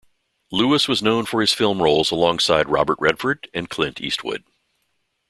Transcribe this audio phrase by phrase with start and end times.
[0.51, 4.43] Lewis was known for his film roles alongside Robert Redford and Clint Eastwood.